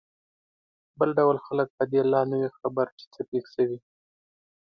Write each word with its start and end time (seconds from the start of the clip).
بل 0.99 1.09
ډول 1.17 1.37
خلک 1.45 1.67
په 1.77 1.83
دې 1.91 2.01
لا 2.11 2.21
نه 2.29 2.35
وي 2.41 2.49
خبر 2.59 2.85
چې 2.97 3.05
څه 3.13 3.21
پېښ 3.29 3.45
شوي. 3.55 3.79